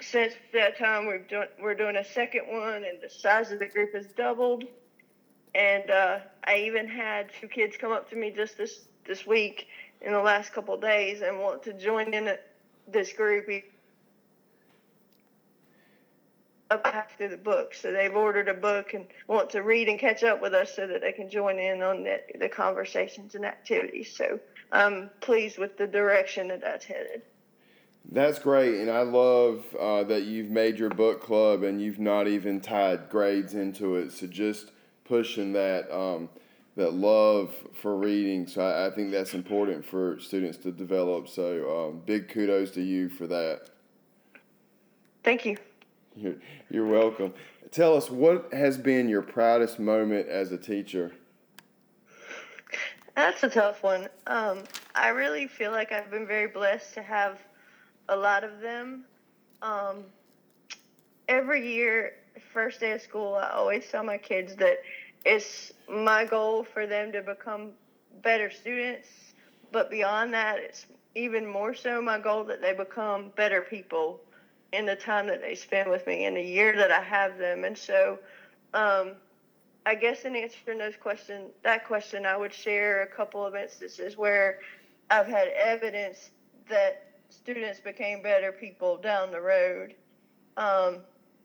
since 0.00 0.34
that 0.52 0.78
time, 0.78 1.06
we've 1.06 1.28
done, 1.28 1.48
we're 1.60 1.74
doing 1.74 1.96
a 1.96 2.04
second 2.04 2.42
one, 2.48 2.84
and 2.84 3.00
the 3.02 3.10
size 3.10 3.52
of 3.52 3.58
the 3.58 3.66
group 3.66 3.94
has 3.94 4.06
doubled. 4.16 4.64
And 5.54 5.90
uh, 5.90 6.18
I 6.44 6.64
even 6.66 6.88
had 6.88 7.30
two 7.40 7.48
kids 7.48 7.76
come 7.76 7.92
up 7.92 8.10
to 8.10 8.16
me 8.16 8.30
just 8.30 8.56
this 8.56 8.86
this 9.06 9.26
week 9.26 9.66
in 10.02 10.12
the 10.12 10.20
last 10.20 10.52
couple 10.52 10.76
days 10.78 11.22
and 11.22 11.40
want 11.40 11.62
to 11.62 11.72
join 11.72 12.12
in 12.12 12.36
this 12.86 13.12
group 13.12 13.48
back 16.76 17.16
through 17.16 17.28
the 17.28 17.36
book. 17.36 17.74
So 17.74 17.92
they've 17.92 18.14
ordered 18.14 18.48
a 18.48 18.54
book 18.54 18.92
and 18.94 19.06
want 19.26 19.50
to 19.50 19.62
read 19.62 19.88
and 19.88 19.98
catch 19.98 20.22
up 20.22 20.42
with 20.42 20.52
us 20.52 20.74
so 20.74 20.86
that 20.86 21.00
they 21.00 21.12
can 21.12 21.30
join 21.30 21.58
in 21.58 21.82
on 21.82 22.04
the, 22.04 22.20
the 22.38 22.48
conversations 22.48 23.34
and 23.34 23.44
activities. 23.44 24.14
So 24.14 24.38
I'm 24.70 25.10
pleased 25.20 25.58
with 25.58 25.78
the 25.78 25.86
direction 25.86 26.48
that 26.48 26.60
that's 26.60 26.84
headed. 26.84 27.22
That's 28.10 28.38
great, 28.38 28.80
and 28.80 28.90
I 28.90 29.02
love 29.02 29.64
uh, 29.78 30.02
that 30.04 30.22
you've 30.22 30.50
made 30.50 30.78
your 30.78 30.88
book 30.88 31.20
club 31.20 31.62
and 31.62 31.80
you've 31.80 31.98
not 31.98 32.26
even 32.26 32.60
tied 32.60 33.10
grades 33.10 33.52
into 33.52 33.96
it. 33.96 34.12
So 34.12 34.26
just 34.26 34.70
pushing 35.04 35.52
that 35.52 35.94
um, 35.94 36.30
that 36.76 36.94
love 36.94 37.54
for 37.74 37.96
reading. 37.96 38.46
So 38.46 38.62
I, 38.62 38.86
I, 38.86 38.90
think 38.90 39.10
that's 39.10 39.34
important 39.34 39.84
for 39.84 40.18
students 40.20 40.56
to 40.58 40.70
develop. 40.70 41.28
So 41.28 41.88
um, 41.90 42.02
big 42.06 42.28
kudos 42.28 42.70
to 42.72 42.82
you 42.82 43.10
for 43.10 43.26
that. 43.26 43.68
Thank 45.22 45.44
you. 45.44 45.58
You're, 46.18 46.34
you're 46.68 46.86
welcome. 46.86 47.32
Tell 47.70 47.96
us 47.96 48.10
what 48.10 48.52
has 48.52 48.76
been 48.76 49.08
your 49.08 49.22
proudest 49.22 49.78
moment 49.78 50.26
as 50.28 50.50
a 50.50 50.58
teacher. 50.58 51.12
That's 53.14 53.42
a 53.44 53.48
tough 53.48 53.84
one. 53.84 54.08
Um, 54.26 54.64
I 54.96 55.08
really 55.08 55.46
feel 55.46 55.70
like 55.70 55.92
I've 55.92 56.10
been 56.10 56.26
very 56.26 56.48
blessed 56.48 56.94
to 56.94 57.02
have 57.02 57.38
a 58.08 58.16
lot 58.16 58.42
of 58.42 58.60
them. 58.60 59.04
Um, 59.62 60.04
every 61.28 61.72
year, 61.72 62.14
first 62.52 62.80
day 62.80 62.92
of 62.92 63.02
school, 63.02 63.36
I 63.36 63.50
always 63.50 63.88
tell 63.88 64.02
my 64.02 64.18
kids 64.18 64.56
that 64.56 64.78
it's 65.24 65.72
my 65.88 66.24
goal 66.24 66.64
for 66.64 66.86
them 66.86 67.12
to 67.12 67.22
become 67.22 67.70
better 68.22 68.50
students. 68.50 69.08
But 69.70 69.88
beyond 69.88 70.34
that, 70.34 70.58
it's 70.58 70.86
even 71.14 71.46
more 71.46 71.74
so 71.74 72.02
my 72.02 72.18
goal 72.18 72.42
that 72.44 72.60
they 72.60 72.72
become 72.72 73.30
better 73.36 73.62
people 73.62 74.20
in 74.72 74.86
the 74.86 74.96
time 74.96 75.26
that 75.26 75.40
they 75.40 75.54
spend 75.54 75.90
with 75.90 76.06
me 76.06 76.26
in 76.26 76.34
the 76.34 76.42
year 76.42 76.76
that 76.76 76.90
I 76.90 77.02
have 77.02 77.38
them. 77.38 77.64
And 77.64 77.76
so, 77.76 78.18
um, 78.74 79.12
I 79.86 79.94
guess 79.94 80.24
in 80.24 80.36
answering 80.36 80.78
those 80.78 80.96
question, 80.96 81.46
that 81.62 81.86
question, 81.86 82.26
I 82.26 82.36
would 82.36 82.52
share 82.52 83.02
a 83.02 83.06
couple 83.06 83.44
of 83.44 83.54
instances 83.54 84.16
where 84.16 84.58
I've 85.10 85.26
had 85.26 85.48
evidence 85.48 86.30
that 86.68 87.04
students 87.30 87.80
became 87.80 88.22
better 88.22 88.52
people 88.52 88.98
down 88.98 89.30
the 89.30 89.40
road. 89.40 89.94
Um, 90.56 90.98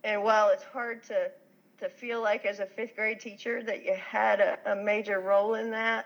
and 0.04 0.22
while 0.24 0.50
it's 0.50 0.64
hard 0.64 1.04
to 1.06 1.32
to 1.80 1.90
feel 1.90 2.22
like 2.22 2.46
as 2.46 2.60
a 2.60 2.66
fifth 2.66 2.96
grade 2.96 3.20
teacher 3.20 3.62
that 3.64 3.84
you 3.84 3.94
had 3.96 4.40
a, 4.40 4.58
a 4.72 4.76
major 4.76 5.20
role 5.20 5.56
in 5.56 5.72
that, 5.72 6.06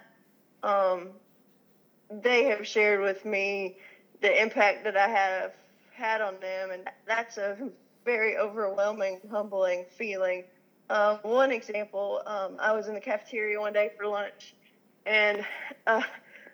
um, 0.64 1.10
they 2.10 2.46
have 2.46 2.66
shared 2.66 3.02
with 3.02 3.26
me 3.26 3.78
the 4.22 4.42
impact 4.42 4.84
that 4.86 4.98
I 4.98 5.08
have 5.08 5.52
had 5.98 6.22
on 6.22 6.40
them, 6.40 6.72
and 6.72 6.90
that's 7.06 7.38
a 7.38 7.58
very 8.06 8.38
overwhelming, 8.38 9.20
humbling 9.32 9.86
feeling. 9.98 10.44
Um, 10.90 11.20
one 11.24 11.52
example, 11.52 12.22
um, 12.26 12.58
I 12.60 12.72
was 12.72 12.88
in 12.88 12.94
the 12.94 13.02
cafeteria 13.02 13.60
one 13.60 13.74
day 13.74 13.92
for 13.98 14.08
lunch, 14.08 14.56
and 15.06 15.46
uh, 15.88 16.02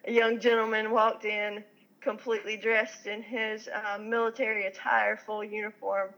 a 0.06 0.12
young 0.12 0.40
gentleman 0.40 0.92
walked 0.92 1.26
in 1.26 1.64
completely 2.02 2.58
dressed 2.58 3.06
in 3.06 3.22
his 3.22 3.70
um, 3.74 4.10
military 4.10 4.66
attire, 4.66 5.18
full 5.18 5.44
uniform. 5.44 6.10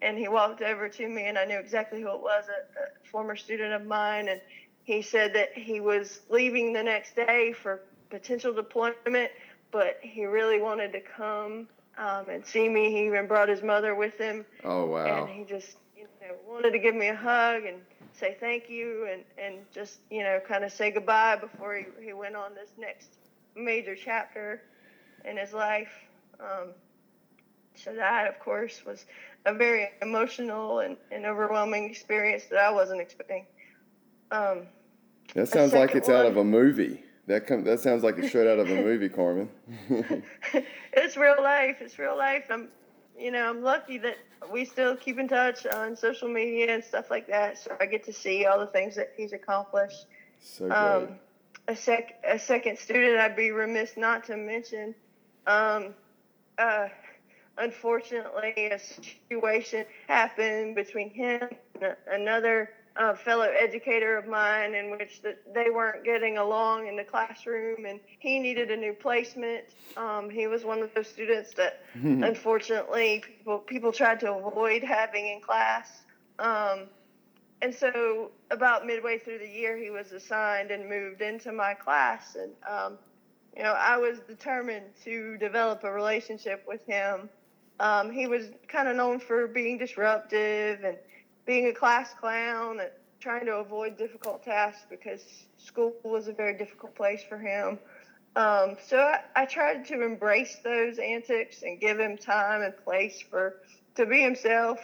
And 0.00 0.18
he 0.18 0.28
walked 0.28 0.62
over 0.62 0.88
to 0.88 1.08
me, 1.08 1.26
and 1.26 1.38
I 1.38 1.44
knew 1.44 1.58
exactly 1.58 2.00
who 2.00 2.08
it 2.08 2.20
was 2.20 2.44
a, 2.48 2.82
a 2.82 3.08
former 3.10 3.36
student 3.36 3.72
of 3.72 3.86
mine. 3.86 4.28
And 4.28 4.40
he 4.84 5.02
said 5.02 5.32
that 5.34 5.52
he 5.54 5.80
was 5.80 6.20
leaving 6.28 6.72
the 6.72 6.82
next 6.82 7.14
day 7.14 7.52
for 7.52 7.82
potential 8.10 8.52
deployment, 8.52 9.30
but 9.70 9.98
he 10.02 10.24
really 10.26 10.60
wanted 10.60 10.92
to 10.92 11.00
come 11.00 11.68
um, 11.98 12.28
and 12.28 12.44
see 12.44 12.68
me. 12.68 12.90
He 12.90 13.06
even 13.06 13.26
brought 13.26 13.48
his 13.48 13.62
mother 13.62 13.94
with 13.94 14.18
him. 14.18 14.44
Oh, 14.64 14.86
wow. 14.86 15.26
And 15.26 15.34
he 15.34 15.44
just 15.44 15.76
you 15.96 16.04
know, 16.20 16.34
wanted 16.48 16.72
to 16.72 16.78
give 16.78 16.94
me 16.94 17.08
a 17.08 17.14
hug 17.14 17.64
and 17.64 17.78
say 18.12 18.36
thank 18.40 18.68
you 18.68 19.08
and, 19.10 19.22
and 19.38 19.64
just, 19.72 20.00
you 20.10 20.22
know, 20.22 20.40
kind 20.46 20.64
of 20.64 20.72
say 20.72 20.90
goodbye 20.90 21.36
before 21.36 21.76
he, 21.76 21.84
he 22.04 22.12
went 22.12 22.36
on 22.36 22.54
this 22.54 22.70
next 22.78 23.08
major 23.54 23.94
chapter 23.96 24.62
in 25.24 25.36
his 25.36 25.52
life. 25.52 25.92
Um, 26.40 26.70
so 27.74 27.94
that, 27.94 28.28
of 28.28 28.38
course, 28.38 28.82
was 28.84 29.06
a 29.46 29.54
very 29.54 29.88
emotional 30.02 30.80
and, 30.80 30.96
and 31.10 31.24
overwhelming 31.24 31.84
experience 31.84 32.44
that 32.50 32.58
I 32.58 32.70
wasn't 32.70 33.00
expecting. 33.00 33.46
Um, 34.30 34.62
that 35.34 35.48
sounds 35.48 35.72
like 35.72 35.94
it's 35.94 36.08
one, 36.08 36.16
out 36.18 36.26
of 36.26 36.36
a 36.36 36.44
movie. 36.44 37.02
That 37.26 37.46
com- 37.46 37.64
that 37.64 37.80
sounds 37.80 38.02
like 38.02 38.18
it's 38.18 38.28
straight 38.28 38.48
out 38.48 38.58
of 38.58 38.68
a 38.68 38.74
movie, 38.74 39.08
Carmen. 39.08 39.48
it's 40.92 41.16
real 41.16 41.40
life. 41.40 41.76
It's 41.80 41.98
real 41.98 42.16
life. 42.16 42.46
I'm, 42.50 42.68
you 43.16 43.30
know, 43.30 43.48
I'm 43.48 43.62
lucky 43.62 43.98
that 43.98 44.16
we 44.52 44.64
still 44.64 44.96
keep 44.96 45.18
in 45.18 45.28
touch 45.28 45.64
on 45.66 45.96
social 45.96 46.28
media 46.28 46.74
and 46.74 46.82
stuff 46.82 47.10
like 47.10 47.28
that. 47.28 47.58
So 47.58 47.76
I 47.80 47.86
get 47.86 48.04
to 48.04 48.12
see 48.12 48.46
all 48.46 48.58
the 48.58 48.66
things 48.66 48.96
that 48.96 49.12
he's 49.16 49.32
accomplished. 49.32 50.06
So 50.40 50.66
great. 50.66 50.76
Um, 50.76 51.08
a 51.68 51.76
sec 51.76 52.20
a 52.28 52.38
second 52.38 52.76
student 52.76 53.18
I'd 53.20 53.36
be 53.36 53.52
remiss 53.52 53.96
not 53.96 54.24
to 54.24 54.36
mention. 54.36 54.94
Um, 55.46 55.94
uh, 56.58 56.88
unfortunately, 57.58 58.52
a 58.56 58.78
situation 58.78 59.86
happened 60.08 60.74
between 60.74 61.10
him 61.10 61.48
and 61.80 61.96
another 62.10 62.70
uh, 62.96 63.14
fellow 63.14 63.48
educator 63.58 64.16
of 64.16 64.26
mine 64.26 64.74
in 64.74 64.90
which 64.90 65.22
the, 65.22 65.36
they 65.54 65.70
weren't 65.70 66.04
getting 66.04 66.38
along 66.38 66.86
in 66.86 66.96
the 66.96 67.04
classroom 67.04 67.86
and 67.86 68.00
he 68.18 68.38
needed 68.38 68.70
a 68.70 68.76
new 68.76 68.92
placement. 68.92 69.64
Um, 69.96 70.28
he 70.28 70.46
was 70.46 70.64
one 70.64 70.80
of 70.80 70.92
those 70.94 71.08
students 71.08 71.54
that 71.54 71.84
unfortunately 71.94 73.24
people, 73.26 73.58
people 73.58 73.92
tried 73.92 74.20
to 74.20 74.32
avoid 74.32 74.82
having 74.82 75.28
in 75.28 75.40
class. 75.40 76.02
Um, 76.38 76.88
and 77.62 77.74
so 77.74 78.32
about 78.50 78.86
midway 78.86 79.18
through 79.18 79.38
the 79.38 79.48
year, 79.48 79.76
he 79.76 79.90
was 79.90 80.12
assigned 80.12 80.70
and 80.70 80.88
moved 80.88 81.22
into 81.22 81.52
my 81.52 81.74
class. 81.74 82.36
And, 82.36 82.52
um, 82.68 82.98
you 83.56 83.62
know, 83.62 83.72
I 83.72 83.96
was 83.96 84.18
determined 84.20 84.86
to 85.04 85.38
develop 85.38 85.84
a 85.84 85.92
relationship 85.92 86.64
with 86.66 86.84
him. 86.86 87.30
Um, 87.78 88.10
he 88.10 88.26
was 88.26 88.50
kind 88.68 88.88
of 88.88 88.96
known 88.96 89.20
for 89.20 89.46
being 89.46 89.78
disruptive 89.78 90.82
and 90.84 90.96
being 91.44 91.66
a 91.66 91.72
class 91.72 92.12
clown 92.14 92.80
and 92.80 92.90
trying 93.20 93.46
to 93.46 93.56
avoid 93.56 93.96
difficult 93.96 94.42
tasks 94.42 94.84
because 94.90 95.22
school 95.56 95.94
was 96.02 96.28
a 96.28 96.32
very 96.32 96.56
difficult 96.56 96.94
place 96.94 97.22
for 97.28 97.38
him. 97.38 97.78
Um, 98.34 98.76
so 98.84 98.98
I, 98.98 99.20
I 99.36 99.44
tried 99.44 99.86
to 99.86 100.02
embrace 100.02 100.58
those 100.64 100.98
antics 100.98 101.62
and 101.62 101.80
give 101.80 102.00
him 102.00 102.16
time 102.16 102.62
and 102.62 102.76
place 102.84 103.22
for 103.28 103.60
to 103.94 104.06
be 104.06 104.22
himself 104.22 104.80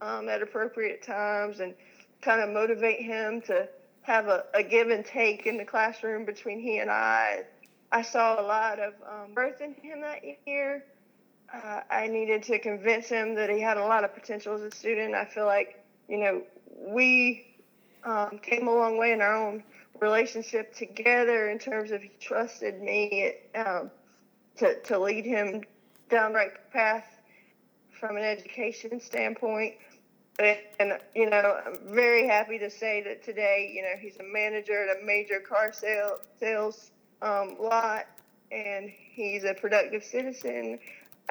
um, 0.00 0.28
at 0.28 0.40
appropriate 0.40 1.02
times 1.02 1.60
and 1.60 1.74
kind 2.20 2.40
of 2.40 2.50
motivate 2.50 3.00
him 3.00 3.42
to 3.42 3.68
have 4.02 4.28
a, 4.28 4.44
a 4.54 4.62
give 4.62 4.90
and 4.90 5.04
take 5.04 5.46
in 5.46 5.56
the 5.56 5.64
classroom 5.64 6.24
between 6.24 6.60
he 6.60 6.78
and 6.78 6.90
I. 6.90 7.42
I 7.90 8.02
saw 8.02 8.40
a 8.40 8.42
lot 8.42 8.78
of 8.78 8.94
um, 9.06 9.34
growth 9.34 9.60
in 9.60 9.74
him 9.74 10.00
that 10.00 10.22
year. 10.46 10.84
Uh, 11.52 11.80
I 11.90 12.06
needed 12.06 12.42
to 12.44 12.58
convince 12.58 13.08
him 13.08 13.34
that 13.34 13.50
he 13.50 13.60
had 13.60 13.76
a 13.76 13.84
lot 13.84 14.04
of 14.04 14.14
potential 14.14 14.54
as 14.54 14.62
a 14.62 14.70
student. 14.70 15.14
I 15.14 15.26
feel 15.26 15.44
like, 15.44 15.81
you 16.12 16.18
know, 16.18 16.42
we 16.88 17.46
um, 18.04 18.38
came 18.42 18.68
a 18.68 18.74
long 18.74 18.98
way 18.98 19.12
in 19.12 19.22
our 19.22 19.34
own 19.34 19.64
relationship 19.98 20.74
together 20.74 21.48
in 21.48 21.58
terms 21.58 21.90
of 21.90 22.02
he 22.02 22.10
trusted 22.20 22.82
me 22.82 23.32
um, 23.54 23.90
to, 24.58 24.78
to 24.82 24.98
lead 24.98 25.24
him 25.24 25.62
down 26.10 26.32
the 26.32 26.36
right 26.36 26.70
path 26.70 27.06
from 27.98 28.18
an 28.18 28.24
education 28.24 29.00
standpoint. 29.00 29.72
And, 30.38 30.98
you 31.14 31.30
know, 31.30 31.60
I'm 31.64 31.94
very 31.94 32.26
happy 32.26 32.58
to 32.58 32.68
say 32.68 33.02
that 33.04 33.24
today, 33.24 33.72
you 33.74 33.80
know, 33.80 33.96
he's 33.98 34.18
a 34.18 34.24
manager 34.24 34.86
at 34.86 35.02
a 35.02 35.06
major 35.06 35.40
car 35.40 35.72
sale, 35.72 36.18
sales 36.38 36.90
um, 37.22 37.56
lot 37.58 38.06
and 38.50 38.90
he's 38.90 39.44
a 39.44 39.54
productive 39.54 40.04
citizen. 40.04 40.78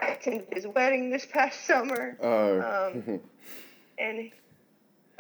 I 0.01 0.07
attended 0.07 0.47
his 0.51 0.65
wedding 0.65 1.11
this 1.11 1.27
past 1.27 1.65
summer. 1.67 2.17
Oh. 2.19 2.91
Um, 2.95 3.19
and 3.99 4.31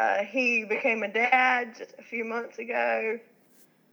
uh, 0.01 0.23
he 0.23 0.63
became 0.63 1.03
a 1.03 1.07
dad 1.07 1.75
just 1.77 1.93
a 1.99 2.01
few 2.01 2.25
months 2.25 2.57
ago. 2.57 3.19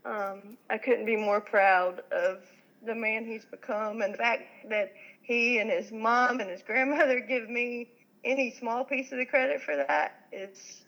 Um, 0.07 0.57
I 0.71 0.79
couldn't 0.79 1.05
be 1.05 1.17
more 1.17 1.41
proud 1.41 2.01
of 2.11 2.45
the 2.87 2.95
man 2.95 3.27
he's 3.27 3.45
become 3.45 4.01
and 4.01 4.15
the 4.15 4.19
fact 4.19 4.45
that 4.71 4.95
he 5.21 5.59
and 5.59 5.71
his 5.71 5.93
mom 5.93 6.41
and 6.41 6.49
his 6.49 6.63
grandmother 6.63 7.21
give 7.29 7.51
me 7.51 7.89
any 8.25 8.51
small 8.59 8.85
piece 8.85 9.13
of 9.13 9.19
the 9.19 9.27
credit 9.27 9.61
for 9.61 9.77
that. 9.77 10.27
It's 10.33 10.83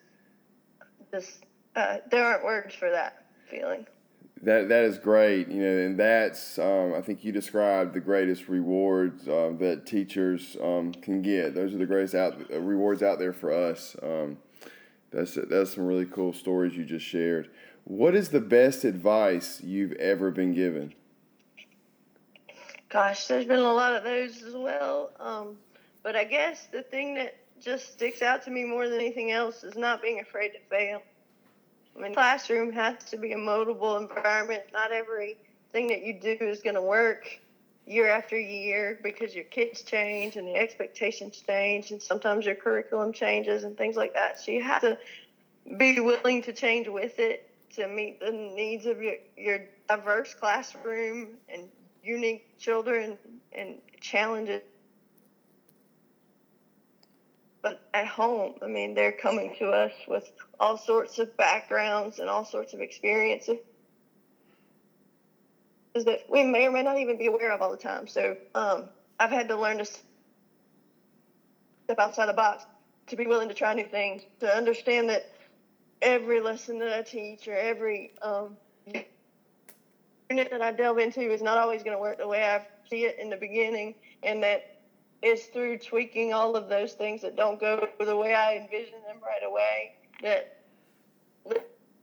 just, 1.12 1.44
uh, 1.76 1.98
there 2.10 2.24
aren't 2.24 2.44
words 2.44 2.74
for 2.74 2.90
that 2.90 3.26
feeling. 3.50 3.86
That 4.42 4.70
that 4.70 4.84
is 4.84 4.96
great, 4.96 5.48
you 5.48 5.60
know, 5.60 5.84
and 5.84 6.00
that's 6.00 6.58
um, 6.58 6.94
I 6.94 7.02
think 7.02 7.24
you 7.24 7.30
described 7.30 7.92
the 7.92 8.00
greatest 8.00 8.48
rewards 8.48 9.28
uh, 9.28 9.52
that 9.58 9.84
teachers 9.84 10.56
um, 10.62 10.94
can 10.94 11.20
get. 11.20 11.54
Those 11.54 11.74
are 11.74 11.76
the 11.76 11.84
greatest 11.84 12.14
out, 12.14 12.48
rewards 12.48 13.02
out 13.02 13.18
there 13.18 13.34
for 13.34 13.52
us. 13.52 13.96
Um, 14.02 14.38
that's 15.10 15.38
that's 15.48 15.74
some 15.74 15.86
really 15.86 16.06
cool 16.06 16.32
stories 16.32 16.76
you 16.76 16.84
just 16.84 17.06
shared. 17.06 17.50
What 17.84 18.14
is 18.14 18.28
the 18.28 18.40
best 18.40 18.84
advice 18.84 19.60
you've 19.62 19.92
ever 19.92 20.30
been 20.30 20.54
given? 20.54 20.94
Gosh, 22.88 23.26
there's 23.26 23.44
been 23.44 23.58
a 23.58 23.72
lot 23.72 23.94
of 23.94 24.04
those 24.04 24.42
as 24.42 24.54
well. 24.54 25.10
Um, 25.18 25.56
but 26.02 26.16
I 26.16 26.24
guess 26.24 26.66
the 26.72 26.82
thing 26.82 27.14
that 27.14 27.36
just 27.60 27.92
sticks 27.92 28.22
out 28.22 28.42
to 28.44 28.50
me 28.50 28.64
more 28.64 28.88
than 28.88 28.98
anything 28.98 29.30
else 29.30 29.64
is 29.64 29.76
not 29.76 30.02
being 30.02 30.20
afraid 30.20 30.50
to 30.50 30.58
fail. 30.68 31.02
I 31.96 32.00
mean, 32.00 32.14
classroom 32.14 32.72
has 32.72 33.04
to 33.10 33.16
be 33.16 33.32
a 33.32 33.36
moldable 33.36 34.00
environment. 34.00 34.62
Not 34.72 34.92
everything 34.92 35.88
that 35.88 36.02
you 36.04 36.14
do 36.14 36.36
is 36.40 36.60
going 36.62 36.74
to 36.74 36.82
work. 36.82 37.40
Year 37.90 38.08
after 38.08 38.38
year 38.38 39.00
because 39.02 39.34
your 39.34 39.44
kids 39.44 39.82
change 39.82 40.36
and 40.36 40.46
the 40.46 40.54
expectations 40.54 41.42
change 41.44 41.90
and 41.90 42.00
sometimes 42.00 42.46
your 42.46 42.54
curriculum 42.54 43.12
changes 43.12 43.64
and 43.64 43.76
things 43.76 43.96
like 43.96 44.14
that. 44.14 44.38
So 44.38 44.52
you 44.52 44.62
have 44.62 44.80
to 44.82 44.96
be 45.76 45.98
willing 45.98 46.42
to 46.42 46.52
change 46.52 46.86
with 46.86 47.18
it 47.18 47.50
to 47.74 47.88
meet 47.88 48.20
the 48.20 48.30
needs 48.30 48.86
of 48.86 49.02
your, 49.02 49.14
your 49.36 49.62
diverse 49.88 50.34
classroom 50.34 51.30
and 51.48 51.68
unique 52.04 52.56
children 52.58 53.18
and 53.52 53.78
challenges. 54.00 54.62
But 57.60 57.82
at 57.92 58.06
home, 58.06 58.54
I 58.62 58.68
mean, 58.68 58.94
they're 58.94 59.12
coming 59.12 59.56
to 59.58 59.66
us 59.66 59.92
with 60.06 60.30
all 60.60 60.78
sorts 60.78 61.18
of 61.18 61.36
backgrounds 61.36 62.20
and 62.20 62.30
all 62.30 62.44
sorts 62.44 62.72
of 62.72 62.80
experiences 62.80 63.58
that 65.94 66.20
we 66.28 66.44
may 66.44 66.66
or 66.66 66.70
may 66.70 66.82
not 66.82 66.98
even 66.98 67.18
be 67.18 67.26
aware 67.26 67.52
of 67.52 67.62
all 67.62 67.70
the 67.70 67.76
time. 67.76 68.06
So 68.06 68.36
um, 68.54 68.84
I've 69.18 69.30
had 69.30 69.48
to 69.48 69.56
learn 69.56 69.78
to 69.78 69.84
step 69.84 69.98
outside 71.98 72.26
the 72.26 72.32
box, 72.32 72.64
to 73.08 73.16
be 73.16 73.26
willing 73.26 73.48
to 73.48 73.54
try 73.54 73.74
new 73.74 73.86
things, 73.86 74.22
to 74.40 74.48
understand 74.48 75.08
that 75.10 75.32
every 76.00 76.40
lesson 76.40 76.78
that 76.78 76.92
I 76.96 77.02
teach 77.02 77.48
or 77.48 77.56
every 77.56 78.12
um, 78.22 78.56
unit 80.30 80.48
that 80.50 80.62
I 80.62 80.70
delve 80.70 80.98
into 80.98 81.20
is 81.20 81.42
not 81.42 81.58
always 81.58 81.82
going 81.82 81.96
to 81.96 82.00
work 82.00 82.18
the 82.18 82.28
way 82.28 82.44
I 82.44 82.60
see 82.88 83.04
it 83.04 83.18
in 83.18 83.28
the 83.30 83.36
beginning, 83.36 83.94
and 84.22 84.42
that 84.42 84.76
it's 85.22 85.46
through 85.46 85.78
tweaking 85.78 86.32
all 86.32 86.56
of 86.56 86.68
those 86.68 86.94
things 86.94 87.20
that 87.22 87.36
don't 87.36 87.60
go 87.60 87.88
the 87.98 88.16
way 88.16 88.34
I 88.34 88.56
envision 88.56 89.02
them 89.06 89.18
right 89.22 89.42
away 89.44 89.92
that 90.22 90.56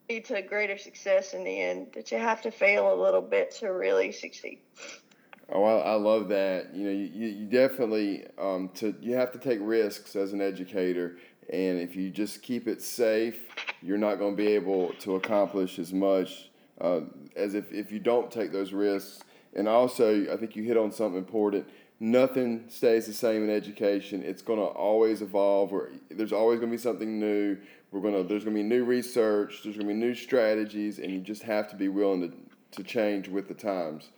lead 0.09 0.25
to 0.25 0.41
greater 0.41 0.77
success 0.77 1.33
in 1.33 1.43
the 1.43 1.61
end. 1.61 1.87
That 1.93 2.11
you 2.11 2.17
have 2.17 2.41
to 2.43 2.51
fail 2.51 2.93
a 2.93 2.97
little 2.99 3.21
bit 3.21 3.51
to 3.59 3.67
really 3.67 4.11
succeed. 4.11 4.59
Oh, 5.49 5.63
I, 5.63 5.77
I 5.77 5.93
love 5.93 6.27
that. 6.29 6.75
You 6.75 6.85
know, 6.85 6.91
you, 6.91 7.27
you 7.27 7.45
definitely 7.45 8.25
um, 8.37 8.69
to 8.75 8.95
you 9.01 9.15
have 9.15 9.31
to 9.31 9.39
take 9.39 9.59
risks 9.61 10.15
as 10.15 10.33
an 10.33 10.41
educator, 10.41 11.17
and 11.51 11.79
if 11.79 11.95
you 11.95 12.09
just 12.09 12.41
keep 12.41 12.67
it 12.67 12.81
safe, 12.81 13.47
you're 13.81 13.97
not 13.97 14.19
going 14.19 14.35
to 14.35 14.43
be 14.43 14.51
able 14.53 14.93
to 14.99 15.15
accomplish 15.15 15.79
as 15.79 15.93
much 15.93 16.49
uh, 16.81 17.01
as 17.35 17.53
if 17.53 17.71
if 17.71 17.91
you 17.91 17.99
don't 17.99 18.31
take 18.31 18.51
those 18.51 18.73
risks. 18.73 19.23
And 19.55 19.67
also, 19.67 20.31
I 20.31 20.37
think 20.37 20.55
you 20.55 20.63
hit 20.63 20.77
on 20.77 20.91
something 20.91 21.17
important. 21.17 21.67
Nothing 21.99 22.65
stays 22.67 23.07
the 23.07 23.13
same 23.13 23.43
in 23.43 23.49
education. 23.49 24.21
It's 24.21 24.43
going 24.43 24.59
to 24.59 24.65
always 24.65 25.23
evolve, 25.23 25.73
or 25.73 25.89
there's 26.11 26.33
always 26.33 26.59
going 26.59 26.69
to 26.69 26.77
be 26.77 26.81
something 26.81 27.19
new. 27.19 27.57
We're 27.91 28.01
gonna 28.01 28.23
there's 28.23 28.43
gonna 28.43 28.55
be 28.55 28.63
new 28.63 28.83
research, 28.83 29.61
there's 29.63 29.77
gonna 29.77 29.87
be 29.87 29.93
new 29.93 30.13
strategies, 30.13 30.99
and 30.99 31.11
you 31.11 31.19
just 31.19 31.43
have 31.43 31.69
to 31.69 31.75
be 31.75 31.87
willing 31.87 32.29
to 32.29 32.37
to 32.71 32.83
change 32.83 33.27
with 33.27 33.47
the 33.47 33.53
times. 33.53 34.09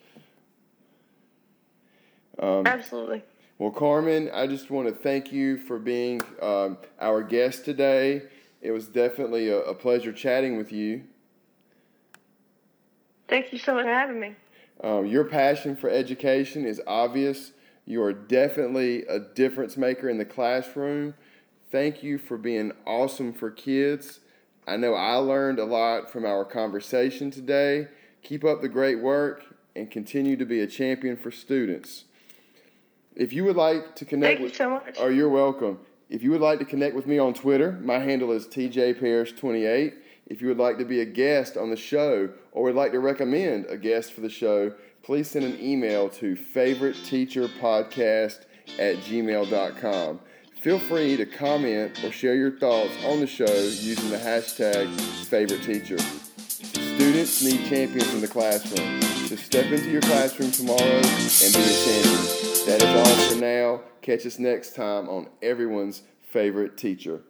Um, 2.39 2.65
Absolutely. 2.65 3.23
Well, 3.57 3.71
Carmen, 3.71 4.29
I 4.33 4.47
just 4.47 4.71
want 4.71 4.88
to 4.88 4.93
thank 4.93 5.31
you 5.31 5.57
for 5.57 5.77
being 5.77 6.21
um, 6.41 6.77
our 6.99 7.21
guest 7.21 7.65
today. 7.65 8.23
It 8.61 8.71
was 8.71 8.88
definitely 8.88 9.49
a, 9.49 9.59
a, 9.59 9.73
pleasure 9.73 10.13
chatting 10.13 10.57
with 10.57 10.71
you. 10.71 11.03
Thank 13.27 13.51
you 13.51 13.59
so 13.59 13.73
much 13.73 13.83
for 13.83 13.93
having 13.93 14.19
me. 14.19 14.35
Um, 14.81 15.05
your 15.05 15.25
passion 15.25 15.75
for 15.75 15.89
education 15.89 16.65
is 16.65 16.81
obvious. 16.88 17.51
You 17.85 18.01
are 18.03 18.13
definitely 18.13 19.05
a 19.07 19.19
difference 19.19 19.75
maker 19.75 20.09
in 20.09 20.17
the 20.17 20.25
classroom. 20.25 21.13
Thank 21.71 22.01
you 22.01 22.17
for 22.17 22.38
being 22.38 22.71
awesome 22.88 23.31
for 23.31 23.51
kids. 23.51 24.21
I 24.67 24.75
know 24.75 24.95
I 24.95 25.15
learned 25.15 25.59
a 25.59 25.65
lot 25.65 26.11
from 26.11 26.25
our 26.25 26.43
conversation 26.43 27.29
today. 27.29 27.89
Keep 28.23 28.43
up 28.43 28.61
the 28.61 28.69
great 28.69 28.99
work 28.99 29.45
and 29.75 29.91
continue 29.91 30.35
to 30.35 30.45
be 30.45 30.61
a 30.61 30.67
champion 30.67 31.15
for 31.15 31.29
students. 31.29 32.05
If 33.15 33.34
you 33.34 33.45
would 33.45 33.55
like 33.55 33.95
to 33.97 34.05
connect 34.05 34.39
Thank 34.39 34.45
with, 34.45 34.53
you 34.53 34.58
so 34.58 34.69
much. 34.71 34.97
Oh, 34.99 35.10
you're 35.10 35.29
welcome. 35.29 35.77
If 36.10 36.23
you 36.23 36.32
would 36.32 36.41
like 36.41 36.58
to 36.58 36.65
connect 36.65 36.95
with 36.95 37.05
me 37.05 37.19
on 37.19 37.36
Twitter, 37.36 37.73
my 37.73 37.99
handle 37.99 38.32
is 38.32 38.47
TJParish28. 38.47 39.93
If 40.25 40.41
you 40.41 40.47
would 40.47 40.58
like 40.58 40.79
to 40.79 40.86
be 40.86 41.01
a 41.01 41.05
guest 41.05 41.55
on 41.55 41.69
the 41.69 41.75
show 41.75 42.29
or 42.51 42.63
would 42.63 42.75
like 42.75 42.93
to 42.93 42.99
recommend 42.99 43.67
a 43.67 43.77
guest 43.77 44.13
for 44.13 44.21
the 44.21 44.29
show, 44.29 44.73
please 45.03 45.29
send 45.29 45.45
an 45.45 45.60
email 45.62 46.10
to 46.10 46.36
favoriteteacherpodcast 46.36 48.45
at 48.79 48.95
gmail.com. 48.97 50.19
Feel 50.62 50.78
free 50.78 51.15
to 51.15 51.26
comment 51.26 52.04
or 52.04 52.12
share 52.12 52.36
your 52.36 52.52
thoughts 52.52 52.91
on 53.06 53.22
the 53.22 53.28
show 53.28 53.45
using 53.45 54.10
the 54.10 54.17
hashtag 54.17 54.93
favorite 55.28 55.63
teacher. 55.63 55.98
Students 56.38 57.41
need 57.41 57.65
champions 57.69 58.13
in 58.13 58.19
the 58.19 58.28
classroom. 58.28 59.02
So 59.02 59.38
step 59.38 59.72
into 59.72 59.89
your 59.89 60.02
classroom 60.02 60.52
tomorrow 60.52 60.82
and 60.82 61.04
be 61.06 61.62
a 61.62 61.86
champion. 61.86 62.65
That 62.65 62.80
is 62.82 63.08
all 63.08 63.30
for 63.30 63.39
now. 63.39 63.82
Catch 64.02 64.26
us 64.26 64.38
next 64.38 64.76
time 64.76 65.08
on 65.08 65.30
everyone's 65.41 66.02
favorite 66.24 66.76
teacher. 66.76 67.22